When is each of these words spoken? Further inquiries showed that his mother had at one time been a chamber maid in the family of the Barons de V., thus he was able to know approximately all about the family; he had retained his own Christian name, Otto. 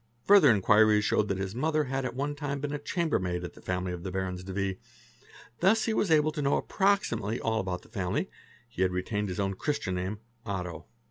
Further 0.23 0.49
inquiries 0.49 1.05
showed 1.05 1.27
that 1.27 1.37
his 1.37 1.53
mother 1.53 1.83
had 1.83 2.05
at 2.05 2.15
one 2.15 2.33
time 2.33 2.59
been 2.59 2.73
a 2.73 2.79
chamber 2.79 3.19
maid 3.19 3.43
in 3.43 3.51
the 3.53 3.61
family 3.61 3.91
of 3.91 4.01
the 4.01 4.09
Barons 4.09 4.43
de 4.43 4.51
V., 4.51 4.77
thus 5.59 5.85
he 5.85 5.93
was 5.93 6.09
able 6.09 6.31
to 6.31 6.41
know 6.41 6.57
approximately 6.57 7.39
all 7.39 7.59
about 7.59 7.83
the 7.83 7.87
family; 7.87 8.27
he 8.67 8.81
had 8.81 8.89
retained 8.91 9.29
his 9.29 9.39
own 9.39 9.53
Christian 9.53 9.93
name, 9.93 10.17
Otto. 10.43 10.87